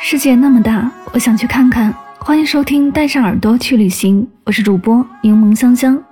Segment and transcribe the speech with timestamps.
[0.00, 1.94] 世界那么大，我想去看看。
[2.18, 6.02] 欢迎收听《带上耳朵去旅行》，我是主播柠檬香香。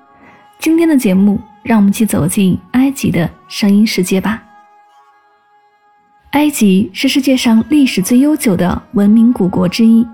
[0.59, 4.46] 今天的节目，让我们一起走进埃及的声音世界吧。
[6.37, 10.07] 埃及是世界上历史最悠久的文明古国之一，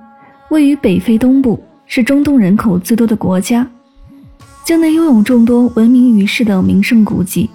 [0.51, 3.67] 位于北非东部，是中东人口最多的国家，
[4.65, 7.51] 境内拥有众多闻名于世的名胜古迹。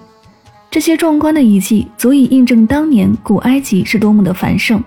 [0.70, 4.84] 这些壮观的遗迹足以印证当年古埃及是多么的繁盛。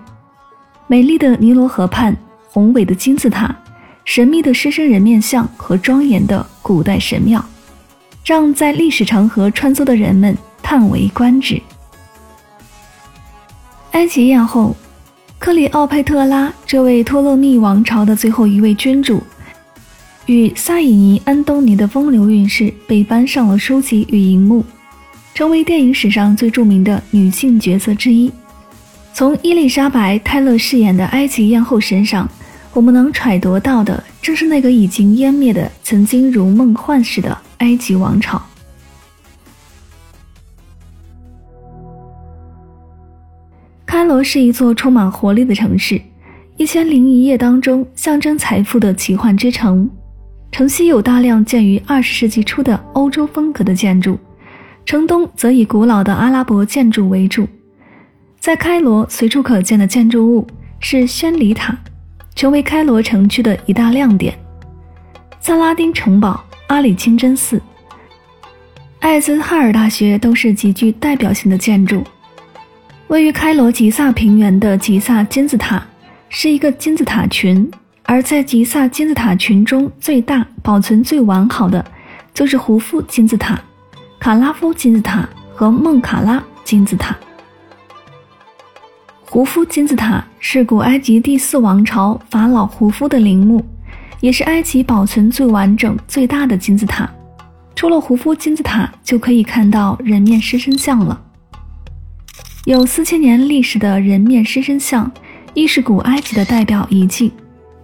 [0.86, 2.16] 美丽的尼罗河畔，
[2.46, 3.52] 宏伟的金字塔，
[4.04, 7.44] 神秘的狮身人面像和庄严的古代神庙，
[8.24, 11.60] 让在历史长河穿梭的人们叹为观止。
[13.92, 14.74] 埃及艳后
[15.38, 19.22] 克里奥佩特拉，这位托勒密王朝的最后一位君主，
[20.26, 24.64] 与萨伊尼安东尼的风流韵事被搬上了书籍与荧幕，
[25.34, 28.32] 成为电影史上最著名的女性角色之一。
[29.12, 32.26] 从伊丽莎白·泰勒饰演的埃及艳后身上，
[32.72, 38.40] 我们能揣度到的正是那个已经湮灭的、曾经如梦幻似的埃及王朝。
[44.02, 46.02] 开罗是一座充满活力的城市，
[46.56, 49.88] 一千零一夜当中象征财富的奇幻之城。
[50.50, 54.18] 城西有大量建于二十世纪初的欧洲风格的建筑，
[54.84, 57.46] 城东则以古老的阿拉伯建筑为主。
[58.40, 60.44] 在开罗随处可见的建筑物
[60.80, 61.78] 是宣礼塔，
[62.34, 64.36] 成为开罗城区的一大亮点。
[65.38, 67.62] 萨拉丁城堡、阿里清真寺、
[68.98, 72.02] 艾森哈尔大学都是极具代表性的建筑。
[73.08, 75.82] 位于开罗吉萨平原的吉萨金字塔
[76.30, 77.70] 是一个金字塔群，
[78.04, 81.84] 而在吉萨金字塔群中最大、保存最完好的
[82.32, 83.60] 就是胡夫金字塔、
[84.18, 87.14] 卡拉夫金字塔和孟卡拉金字塔。
[89.20, 93.62] 胡夫金字塔是古埃及第四王朝法老胡夫的陵墓，
[94.20, 97.10] 也是埃及保存最完整、最大的金字塔。
[97.74, 101.20] 出了胡夫金字塔，就可以看到人面狮身像了。
[102.64, 105.10] 有四千年历史的人面狮身像，
[105.52, 107.32] 亦是古埃及的代表遗迹。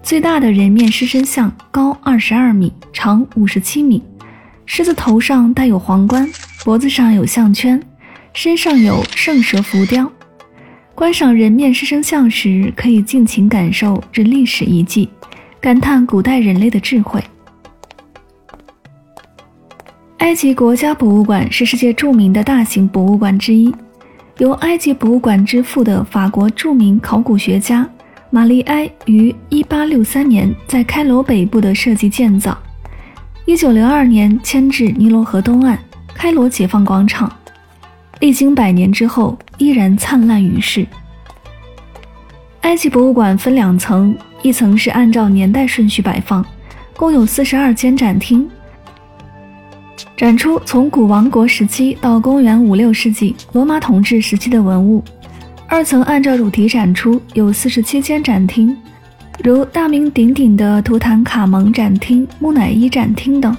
[0.04, 4.00] 最大的人面狮身像高二十二米，长五十七米。
[4.66, 6.30] 狮子头上戴有皇冠，
[6.64, 7.82] 脖子上有项圈，
[8.32, 10.08] 身上有圣蛇浮雕。
[10.94, 15.08] 观赏人面狮身像时，可以尽情感受这历史遗迹，
[15.60, 17.20] 感叹古代人类的智慧。
[20.18, 23.74] 埃及国家博物馆是世界著名的大型博物馆之一，
[24.38, 27.88] 由埃及博物馆之父的法国著名考古学家
[28.30, 32.56] 玛丽埃于1863年在开罗北部的设计建造
[33.46, 35.76] ，1902年迁至尼罗河东岸
[36.14, 37.32] 开罗解放广场。
[38.20, 40.86] 历经百年之后，依然灿烂于世。
[42.60, 46.44] 埃及博物馆分两层，一层是按照年代顺序摆放，
[46.96, 48.48] 共有四十二间展厅，
[50.18, 55.00] 展出从古王国时期到公元五六世纪罗马统治时期的文物；
[55.68, 58.76] 二层按照主题展出，有四十七间展厅，
[59.44, 63.56] 如大名鼎鼎的图坦卡蒙展厅、木乃伊展厅等。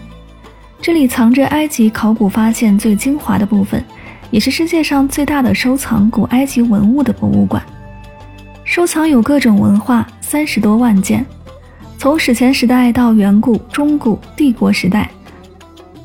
[0.82, 3.82] 这里藏着埃及考古发现最精华的部分。
[4.30, 7.64] 也是世界上最大的收藏古埃及文物的博物馆，
[8.66, 11.26] 收藏有各种文化三十多万件，
[11.98, 15.10] 从史前时代到远古、中古、帝国时代，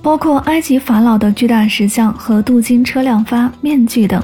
[0.04, 4.22] 包括埃及法老的巨大石像和镀金车辆发面具等，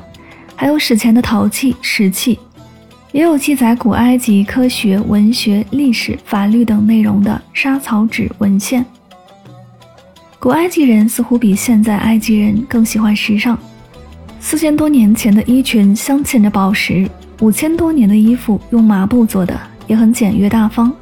[0.54, 2.38] 还有史前的陶器、石器，
[3.12, 8.84] 也有记载古埃及科学、文学、历史、法律等内容的沙草纸文献。
[10.38, 13.58] 古埃及人似乎比现在埃及人更喜欢时尚。
[14.38, 17.08] 四千多年前的衣裙镶嵌着宝石，
[17.40, 20.92] 五千多年的衣服用麻布做的，也很简约大方。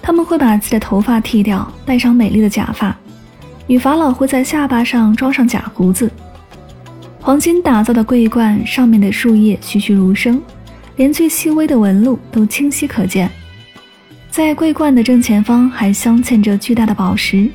[0.00, 2.96] 他们会把自己的头发剃掉，戴上美丽的假发。
[3.66, 6.10] 女法老会在下巴上装上假胡子。
[7.20, 10.40] 黄金打造的桂冠上面的树叶栩栩如生，
[10.96, 13.30] 连最细微的纹路都清晰可见。
[14.30, 17.48] 在桂冠的正前方还镶嵌着巨大的宝石，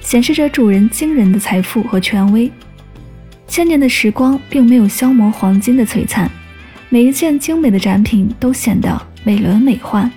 [0.00, 2.50] 显示着主人惊人的财富和权威。
[3.46, 6.30] 千年的时光并没有消磨黄金的璀璨，
[6.88, 10.10] 每一件精美的展品都显得美轮美奂。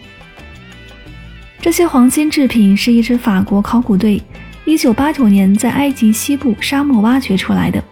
[1.60, 4.22] 这些黄金制品是一支法国考古队
[4.66, 7.84] 1989年在埃及西部沙漠挖掘出来的，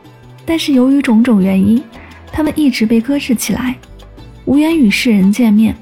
[0.46, 1.84] 但是由于种种原因，
[2.32, 3.76] 他们一直被搁置起来，
[4.46, 5.76] 无缘与世人见面。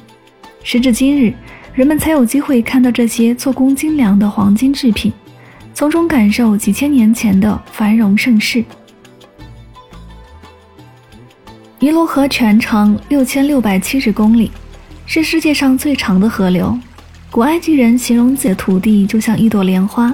[0.63, 1.33] 时至今日，
[1.73, 5.13] 人们才有机会看到这些做工精良的黄金制品，
[5.73, 8.63] 从中感受几千年前的繁荣盛世。
[11.77, 14.51] 尼罗河全长六千六百七十公里，
[15.05, 16.77] 是世界上最长的河流。
[17.31, 20.13] 古埃及人形容自己的土地就像一朵莲花，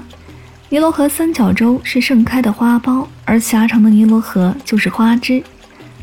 [0.76, 5.42] 尼罗河三角洲是盛开的花苞，而狭长的尼罗河就是花枝。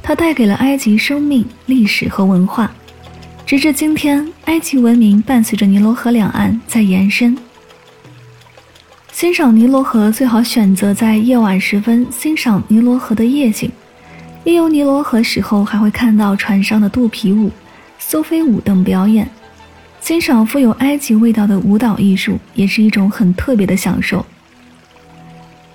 [0.02, 2.72] 它带给了埃及生命、历史和文化。
[3.44, 7.36] 直至今天，埃及文明伴随着尼罗河两岸在延伸。
[9.12, 13.70] 欣赏尼罗河最好选择在夜晚时分欣赏尼罗河的夜景。
[14.44, 17.50] 夜游尼罗河时候，还会看到船上的肚皮舞、
[17.98, 19.28] 苏菲舞等表演。
[20.00, 24.24] 欣赏富有埃及味道的舞蹈艺术，也是一种很特别的享受。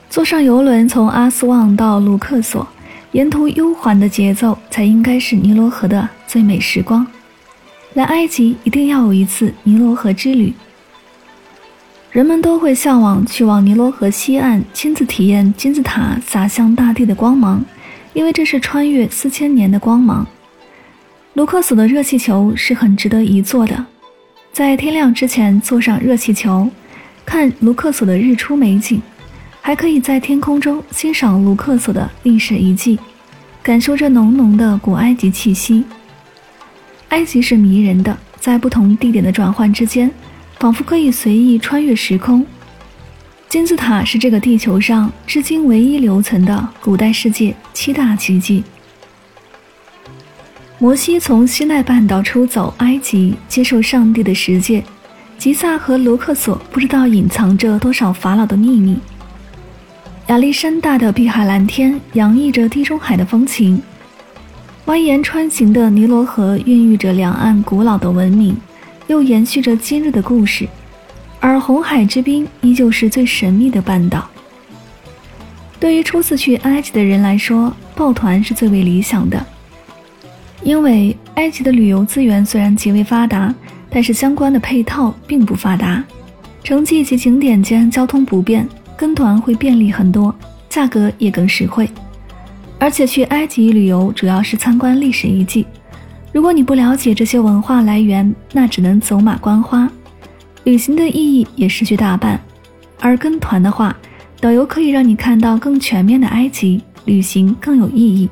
[0.09, 2.67] 坐上游轮从阿斯旺到卢克索，
[3.11, 7.05] 沿途悠缓的节奏，才应该是尼罗河的最美时光。
[7.93, 10.53] 来埃及一定要有一次尼罗河之旅。
[12.11, 17.63] 人们都会向往去往尼罗河西岸，亲自体验金字塔洒向大地的光芒，
[18.13, 20.25] 因为这是穿越四千年的光芒。
[21.33, 23.85] 卢克索的热气球是很值得一坐的。
[24.51, 26.67] 在天亮之前坐上热气球，
[27.23, 28.99] 看卢克索的日出美景，
[29.67, 32.97] 还可以在天空中欣赏卢克索的历史遗迹，
[33.61, 35.83] 感受着浓浓的古埃及气息。
[37.09, 40.09] 埃及是迷人的，在不同地点的转换之间，
[40.57, 42.45] 仿佛可以随意穿越时空。
[43.49, 48.63] 金字塔是这个地球上至今唯一留存的古代世界七大奇迹。
[50.79, 54.81] 摩西从西奈半岛出走埃及，接受上帝的十诫。
[55.37, 58.97] 吉萨和卢克索不知道隐藏着多少法老的秘密。
[60.27, 63.81] 亚历山大的碧海蓝天洋溢着地中海的风情。
[64.85, 68.55] 蜿蜒穿行的尼罗河孕育着两岸古老的文明，
[69.07, 70.67] 又延续着今日的故事。
[71.39, 74.27] 而红海之滨依旧是最神秘的半岛。
[75.79, 79.45] 对于初次去埃及的人来说，抱团是最为理想的。
[80.61, 83.55] 因为埃及的旅游资源虽然极为发达，
[83.89, 86.03] 但是相关的配套并不发达，
[86.65, 90.33] 城际及景点间交通不便，跟团会便利很多，
[90.67, 91.87] 价格也更实惠。
[92.79, 95.65] 而且去埃及旅游主要是参观历史遗迹，
[96.33, 99.89] 如果你不了解这些文化来源，那只能走马观花，
[100.63, 102.39] 旅行的意义也失去大半。
[102.99, 103.95] 而跟团的话，
[104.39, 108.29] 导游可以让你看到更全面的埃及，旅行更有意义。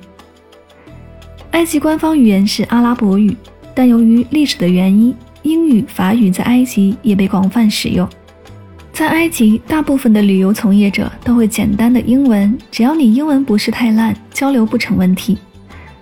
[1.51, 3.35] 埃及官方语言是阿拉伯语，
[3.73, 8.07] 但由于历史的原因，英语、法语在埃及也被广泛使用。
[8.95, 15.37] 在埃及，大部分的旅游从业者都会简单的英文，只要你英文不是太烂，交流不成问题。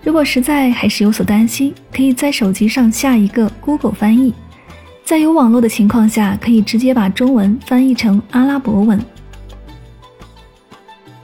[0.04, 4.32] 如果实在还是有所担心，可以在手机上下一个 Google 翻译，
[5.04, 9.04] 在有网络的情况下，可以直接把中文翻译成阿拉伯文。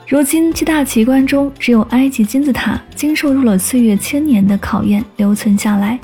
[0.07, 5.99] 如今七大奇观中，只有埃及金字塔经受住了岁月千年的考验，留存下来。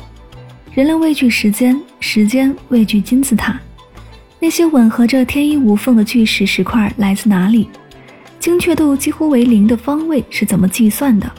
[0.76, 3.60] 人类畏惧时间，时间畏惧金字塔。
[4.40, 7.70] 那些吻合着天衣无缝的巨石石块来自哪里？
[8.40, 11.32] 精确度几乎为零的方位是怎么计算的？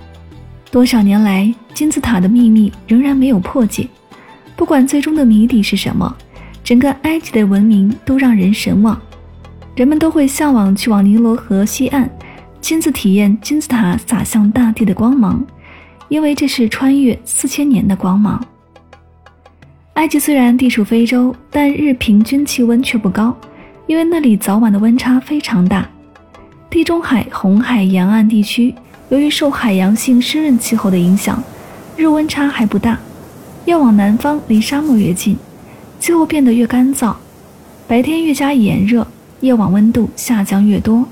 [0.70, 3.88] 多少年来，金字塔的秘密仍然没有破解。
[4.56, 6.16] 不管最终的谜底是什么，
[6.64, 9.00] 整个埃及的文明都让人神往。
[9.76, 12.10] 人们都会向往去往尼罗河西岸。
[12.60, 15.46] 亲自体验金字塔洒向大地的光芒，
[16.08, 18.44] 因为这是穿越四千年的光芒。
[19.96, 23.34] 埃及虽然地处非洲，但日平均气温却不高，
[23.86, 25.88] 因为那里早晚的温差非常大。
[26.68, 28.74] 地中海、红海沿岸地区
[29.08, 31.42] 由于受海洋性湿润气候的影响，
[31.96, 32.98] 日温差还不大。
[33.64, 35.34] 越往南方，离沙漠越近，
[35.98, 37.14] 气候变得越干燥，
[37.88, 39.06] 白天越加炎热，
[39.40, 41.08] 夜晚温度下降越多。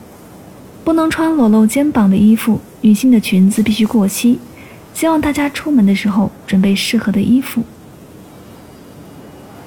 [0.84, 4.38] 不能穿裸露肩膀的衣服，女性的裙子必须过膝。
[4.92, 7.64] 希望大家出门的时候准备适合的衣服。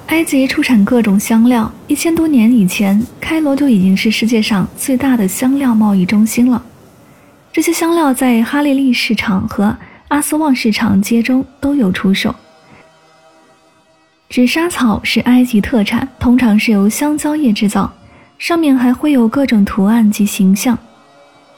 [0.08, 6.62] 埃及出产各种香料，一千多年以前，开罗就已经是世界上最大的香料贸易中心了。
[7.52, 9.76] 这些香料在哈利利市场和
[10.08, 12.34] 阿斯旺市场街中都有出售。
[14.30, 17.92] 纸莎草是埃及特产，通常是由香蕉叶制造，
[18.38, 20.76] 上面还会有各种图案及形象。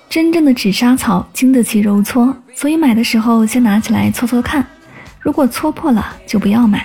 [0.08, 4.66] 真正的纸莎草经得起揉搓，所以买的时候先拿起来搓搓看，
[5.20, 6.84] 如果搓破了就不要买。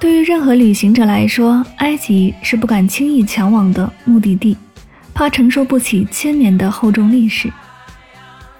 [0.00, 4.56] 对于任何旅行者来说，埃及是不敢轻易前往的目的地，
[5.12, 7.52] 怕承受不起千年的厚重历史。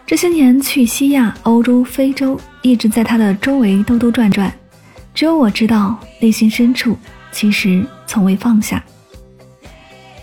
[0.06, 4.52] 这些年去西亚、欧洲、非洲，一直在它的周围兜兜转转。
[5.14, 6.94] 只有我知道，内心深处
[7.32, 8.84] 其实从未放下。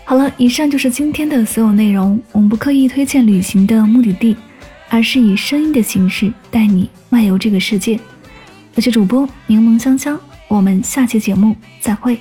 [0.04, 2.20] 好了，以上就是今天的所有内容。
[2.30, 4.36] 我们不刻意推荐旅行的目的地，
[4.88, 7.98] 而是以声音的形式带你漫游这个世界。
[8.76, 10.18] 我是主播柠檬香香，
[10.48, 12.18] 我们下期节目再会。